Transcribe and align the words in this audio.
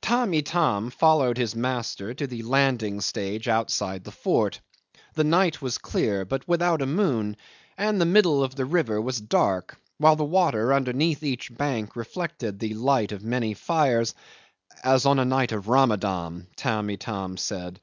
'Tamb' 0.00 0.34
Itam 0.34 0.90
followed 0.90 1.38
his 1.38 1.54
master 1.54 2.12
to 2.12 2.26
the 2.26 2.42
landing 2.42 3.00
stage 3.00 3.46
outside 3.46 4.02
the 4.02 4.10
fort. 4.10 4.60
The 5.14 5.22
night 5.22 5.62
was 5.62 5.78
clear 5.78 6.24
but 6.24 6.48
without 6.48 6.82
a 6.82 6.86
moon, 6.86 7.36
and 7.78 8.00
the 8.00 8.04
middle 8.04 8.42
of 8.42 8.56
the 8.56 8.64
river 8.64 9.00
was 9.00 9.20
dark, 9.20 9.78
while 9.98 10.16
the 10.16 10.24
water 10.24 10.72
under 10.72 10.90
each 11.00 11.56
bank 11.56 11.94
reflected 11.94 12.58
the 12.58 12.74
light 12.74 13.12
of 13.12 13.22
many 13.22 13.54
fires 13.54 14.12
"as 14.82 15.06
on 15.06 15.20
a 15.20 15.24
night 15.24 15.52
of 15.52 15.68
Ramadan," 15.68 16.48
Tamb' 16.56 16.90
Itam 16.90 17.36
said. 17.36 17.80